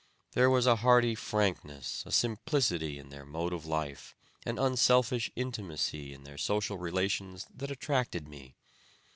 [0.31, 4.15] There was a hearty frankness, a simplicity in their mode of life,
[4.47, 8.55] an unselfish intimacy in their social relations that attracted me.